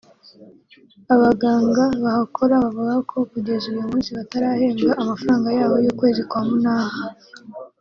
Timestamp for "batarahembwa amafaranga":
4.17-5.49